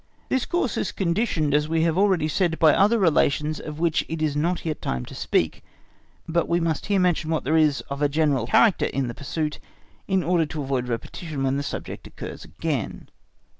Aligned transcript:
This 0.29 0.47
course 0.47 0.77
is 0.77 0.91
conditioned 0.91 1.53
as 1.53 1.69
we 1.69 1.83
have 1.83 1.95
already 1.95 2.27
said, 2.27 2.57
by 2.57 2.73
other 2.73 2.97
relations 2.97 3.59
of 3.59 3.77
which 3.79 4.03
it 4.09 4.19
is 4.19 4.35
not 4.35 4.65
yet 4.65 4.81
time 4.81 5.05
to 5.05 5.13
speak. 5.13 5.63
But 6.27 6.49
we 6.49 6.59
must 6.59 6.87
here 6.87 6.99
mention, 6.99 7.29
what 7.29 7.43
there 7.43 7.55
is 7.55 7.81
of 7.81 8.01
a 8.01 8.09
general 8.09 8.47
character 8.47 8.87
in 8.87 9.07
the 9.09 9.13
pursuit 9.13 9.59
in 10.07 10.23
order 10.23 10.47
to 10.47 10.63
avoid 10.63 10.87
repetition 10.87 11.43
when 11.43 11.55
the 11.57 11.61
subject 11.61 12.07
occurs 12.07 12.43
again. 12.43 13.09